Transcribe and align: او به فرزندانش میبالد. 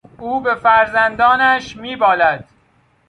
او 0.17 0.41
به 0.41 0.55
فرزندانش 0.55 1.77
میبالد. 1.77 2.49